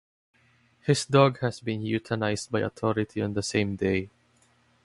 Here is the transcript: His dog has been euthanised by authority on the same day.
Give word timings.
His 0.81 1.05
dog 1.05 1.37
has 1.41 1.59
been 1.59 1.83
euthanised 1.83 2.49
by 2.49 2.61
authority 2.61 3.21
on 3.21 3.33
the 3.33 3.43
same 3.43 3.75
day. 3.75 4.09